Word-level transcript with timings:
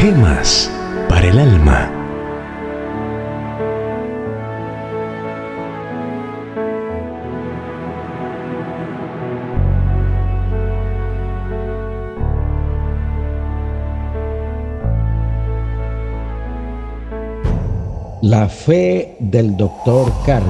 Gemas 0.00 0.72
para 1.10 1.28
el 1.28 1.38
alma. 1.38 1.90
La 18.22 18.48
fe 18.48 19.18
del 19.20 19.54
doctor 19.54 20.10
Carver. 20.24 20.48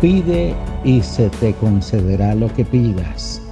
Pide 0.00 0.54
y 0.82 1.02
se 1.02 1.28
te 1.28 1.52
concederá 1.56 2.34
lo 2.34 2.50
que 2.54 2.64
pidas. 2.64 3.42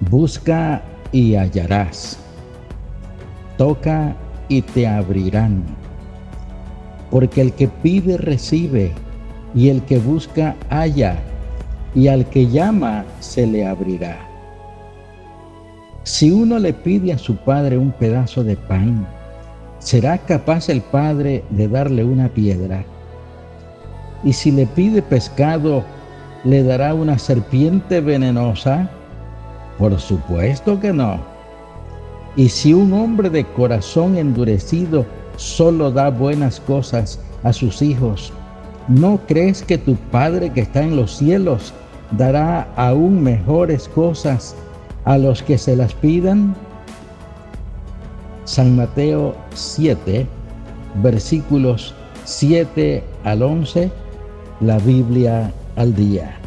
Busca 0.00 0.80
y 1.12 1.34
hallarás. 1.34 2.18
Toca 3.56 4.14
y 4.48 4.62
te 4.62 4.86
abrirán. 4.86 5.64
Porque 7.10 7.40
el 7.40 7.52
que 7.52 7.68
pide 7.68 8.16
recibe, 8.18 8.92
y 9.54 9.68
el 9.70 9.82
que 9.82 9.98
busca 9.98 10.54
halla, 10.68 11.18
y 11.94 12.08
al 12.08 12.26
que 12.26 12.46
llama 12.48 13.04
se 13.20 13.46
le 13.46 13.66
abrirá. 13.66 14.18
Si 16.04 16.30
uno 16.30 16.58
le 16.58 16.72
pide 16.72 17.12
a 17.12 17.18
su 17.18 17.36
padre 17.36 17.76
un 17.76 17.92
pedazo 17.92 18.44
de 18.44 18.56
pan, 18.56 19.06
¿será 19.78 20.18
capaz 20.18 20.68
el 20.68 20.80
Padre 20.80 21.44
de 21.50 21.68
darle 21.68 22.04
una 22.04 22.28
piedra? 22.28 22.84
Y 24.24 24.32
si 24.32 24.50
le 24.50 24.66
pide 24.66 25.02
pescado, 25.02 25.84
¿le 26.44 26.62
dará 26.62 26.94
una 26.94 27.18
serpiente 27.18 28.00
venenosa? 28.00 28.90
Por 29.78 29.98
supuesto 30.00 30.78
que 30.80 30.92
no. 30.92 31.18
Y 32.36 32.48
si 32.48 32.74
un 32.74 32.92
hombre 32.92 33.30
de 33.30 33.44
corazón 33.44 34.16
endurecido 34.16 35.06
solo 35.36 35.90
da 35.90 36.10
buenas 36.10 36.60
cosas 36.60 37.20
a 37.42 37.52
sus 37.52 37.80
hijos, 37.80 38.32
¿no 38.88 39.20
crees 39.26 39.62
que 39.62 39.78
tu 39.78 39.94
Padre 40.10 40.52
que 40.52 40.62
está 40.62 40.82
en 40.82 40.96
los 40.96 41.16
cielos 41.16 41.72
dará 42.12 42.68
aún 42.76 43.22
mejores 43.22 43.88
cosas 43.88 44.54
a 45.04 45.16
los 45.18 45.42
que 45.42 45.58
se 45.58 45.76
las 45.76 45.94
pidan? 45.94 46.54
San 48.44 48.76
Mateo 48.76 49.34
7, 49.54 50.26
versículos 51.02 51.94
7 52.24 53.04
al 53.24 53.42
11, 53.42 53.90
la 54.60 54.78
Biblia 54.78 55.52
al 55.76 55.94
día. 55.94 56.38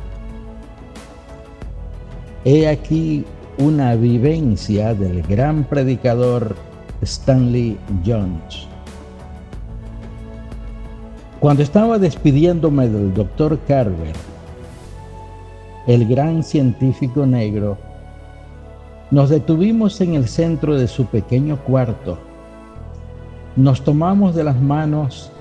He 2.44 2.67
aquí 2.67 3.23
una 3.59 3.95
vivencia 3.95 4.95
del 4.95 5.22
gran 5.22 5.64
predicador 5.64 6.56
Stanley 7.03 7.78
Jones. 8.03 8.67
Cuando 11.39 11.62
estaba 11.62 12.00
despidiéndome 12.00 12.88
del 12.89 13.14
doctor 13.14 13.59
Carver, 13.67 14.16
el 15.86 16.08
gran 16.08 16.44
científico 16.44 17.28
negro, 17.28 17.78
nos 19.12 19.30
detuvimos 19.30 20.02
en 20.02 20.16
el 20.16 20.28
centro 20.28 20.80
de 20.80 20.88
su 20.88 21.06
pequeño 21.06 21.58
cuarto. 21.58 22.17
Nos 23.56 23.84
tomamos 23.84 24.34
de 24.34 24.45
las 24.45 24.59
manos 24.59 25.31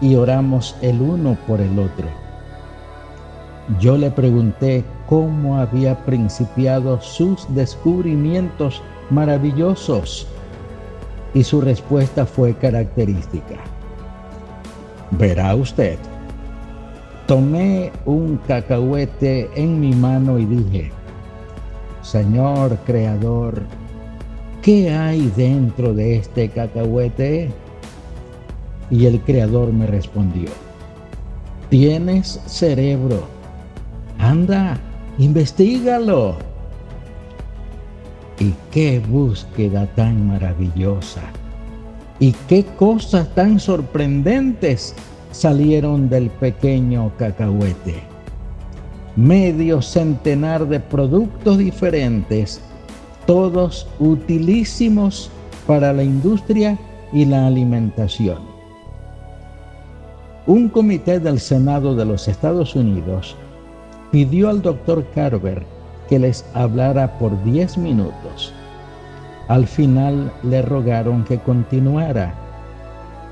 y 0.00 0.14
oramos 0.14 0.76
el 0.82 1.00
uno 1.00 1.36
por 1.48 1.60
el 1.60 1.76
otro. 1.80 2.23
Yo 3.80 3.96
le 3.96 4.10
pregunté 4.10 4.84
cómo 5.06 5.56
había 5.56 5.96
principiado 6.04 7.00
sus 7.00 7.46
descubrimientos 7.54 8.82
maravillosos 9.10 10.26
y 11.32 11.42
su 11.42 11.60
respuesta 11.60 12.26
fue 12.26 12.54
característica. 12.54 13.56
Verá 15.12 15.54
usted, 15.54 15.98
tomé 17.26 17.90
un 18.04 18.36
cacahuete 18.46 19.50
en 19.54 19.80
mi 19.80 19.92
mano 19.92 20.38
y 20.38 20.44
dije, 20.44 20.92
Señor 22.02 22.76
Creador, 22.84 23.62
¿qué 24.60 24.90
hay 24.90 25.32
dentro 25.36 25.94
de 25.94 26.16
este 26.16 26.50
cacahuete? 26.50 27.50
Y 28.90 29.06
el 29.06 29.20
Creador 29.20 29.72
me 29.72 29.86
respondió, 29.86 30.50
tienes 31.70 32.40
cerebro, 32.46 33.33
anda, 34.30 34.78
investigalo. 35.18 36.36
Y 38.38 38.52
qué 38.70 39.00
búsqueda 39.00 39.86
tan 39.94 40.28
maravillosa. 40.28 41.22
Y 42.18 42.32
qué 42.48 42.64
cosas 42.64 43.28
tan 43.34 43.60
sorprendentes 43.60 44.94
salieron 45.30 46.08
del 46.08 46.30
pequeño 46.30 47.12
cacahuete 47.16 48.14
medio 49.16 49.80
centenar 49.80 50.66
de 50.66 50.80
productos 50.80 51.58
diferentes, 51.58 52.60
todos 53.26 53.86
utilísimos 53.98 55.30
para 55.66 55.92
la 55.92 56.02
industria 56.02 56.78
y 57.12 57.24
la 57.24 57.46
alimentación. 57.46 58.38
Un 60.46 60.68
comité 60.68 61.20
del 61.20 61.40
Senado 61.40 61.94
de 61.94 62.04
los 62.04 62.28
Estados 62.28 62.74
Unidos 62.74 63.36
pidió 64.14 64.48
al 64.48 64.62
doctor 64.62 65.04
Carver 65.12 65.64
que 66.08 66.20
les 66.20 66.46
hablara 66.54 67.18
por 67.18 67.42
10 67.42 67.78
minutos. 67.78 68.54
Al 69.48 69.66
final 69.66 70.32
le 70.44 70.62
rogaron 70.62 71.24
que 71.24 71.40
continuara 71.40 72.32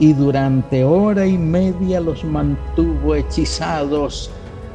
y 0.00 0.12
durante 0.12 0.82
hora 0.82 1.25
y 1.25 1.38
media 1.38 2.00
los 2.00 2.25
mantuvo 2.25 3.15
hechizados 3.15 4.28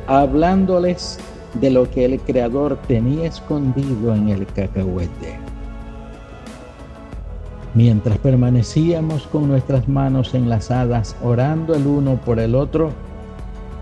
hablándoles 0.07 1.19
de 1.55 1.71
lo 1.71 1.91
que 1.91 2.05
el 2.05 2.21
Creador 2.21 2.79
tenía 2.87 3.27
escondido 3.27 4.15
en 4.15 4.29
el 4.29 4.45
cacahuete. 4.45 5.37
Mientras 7.73 8.17
permanecíamos 8.19 9.27
con 9.27 9.49
nuestras 9.49 9.89
manos 9.89 10.33
enlazadas 10.33 11.17
orando 11.21 11.75
el 11.75 11.85
uno 11.85 12.15
por 12.15 12.39
el 12.39 12.55
otro, 12.55 12.93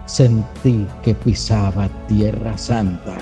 sentí 0.06 0.86
que 1.04 1.16
pisaba 1.16 1.90
tierra 2.08 2.58
santa. 2.58 3.16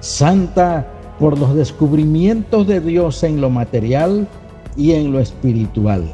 Santa 0.00 0.86
por 1.18 1.38
los 1.38 1.54
descubrimientos 1.54 2.66
de 2.66 2.80
Dios 2.80 3.22
en 3.24 3.40
lo 3.40 3.50
material 3.50 4.26
y 4.76 4.92
en 4.92 5.12
lo 5.12 5.20
espiritual. 5.20 6.04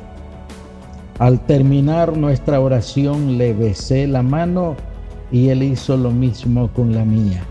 Al 1.19 1.39
terminar 1.41 2.17
nuestra 2.17 2.61
oración 2.61 3.39
le 3.39 3.53
besé 3.53 4.07
la 4.07 4.23
mano 4.23 4.75
y 5.31 5.49
él 5.49 5.63
hizo 5.63 5.97
lo 5.97 6.11
mismo 6.11 6.69
con 6.69 6.95
la 6.95 7.05
mía. 7.05 7.45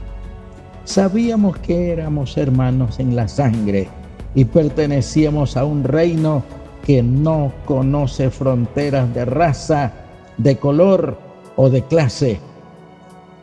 Sabíamos 0.86 1.58
que 1.59 1.92
éramos 1.92 2.38
hermanos 2.38 3.00
en 3.00 3.16
la 3.16 3.28
sangre 3.28 3.88
y 4.36 4.46
pertenecíamos 4.46 5.56
a 5.56 5.64
un 5.64 5.84
reino 5.84 6.44
que 6.86 7.02
no 7.02 7.53
conoce 7.66 8.30
fronteras 8.30 9.14
de 9.14 9.24
raza, 9.24 9.94
de 10.38 10.58
color 10.58 11.18
o 11.56 11.69
de 11.69 11.84
clase. 11.84 12.40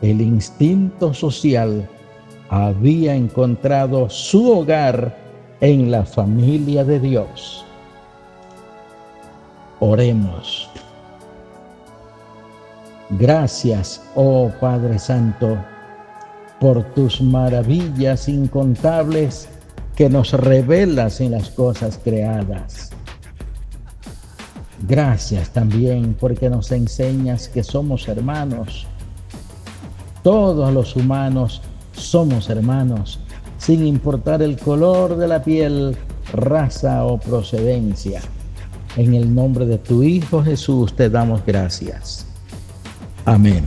El 0.03 0.21
instinto 0.21 1.13
social 1.13 1.89
había 2.49 3.15
encontrado 3.15 4.09
su 4.11 4.51
hogar 4.51 5.17
en 5.61 5.91
la 5.91 6.05
familia 6.05 6.85
de 6.85 6.99
Dios. 7.01 7.65
Oremos. 9.79 10.69
Gracias, 13.11 14.03
oh 14.15 14.51
Padre 14.61 14.99
Santo, 14.99 15.59
por 16.61 16.85
tus 16.95 17.21
maravillas 17.21 18.29
incontables 18.29 19.49
que 19.97 20.09
nos 20.09 20.33
revelas 20.33 21.21
en 21.21 21.33
las 21.33 21.51
cosas 21.51 21.99
creadas. 22.03 22.91
Gracias 24.83 25.51
también 25.51 26.17
porque 26.19 26.49
nos 26.49 26.73
enseñas 26.73 27.49
que 27.49 27.63
somos 27.63 28.09
hermanos. 28.09 28.87
Todos 30.23 30.73
los 30.73 30.97
humanos 30.97 31.63
somos 31.93 32.49
hermanos, 32.51 33.21
sin 33.59 33.87
importar 33.87 34.43
el 34.43 34.59
color 34.59 35.17
de 35.17 35.29
la 35.29 35.43
piel, 35.43 35.97
raza 36.33 37.05
o 37.05 37.19
procedencia. 37.19 38.21
En 38.97 39.15
el 39.15 39.35
nombre 39.35 39.67
de 39.67 39.79
tu 39.79 40.03
Hijo 40.03 40.43
Jesús 40.43 40.95
te 40.95 41.09
damos 41.09 41.45
gracias. 41.45 42.27
Amén. 43.25 43.65